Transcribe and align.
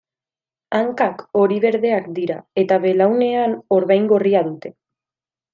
Hankak 0.77 1.19
hori-berdeak 1.41 2.09
dira, 2.17 2.39
eta 2.63 2.81
belaunean 2.89 3.55
orbain 3.81 4.11
gorria 4.15 4.43
dute. 4.53 4.77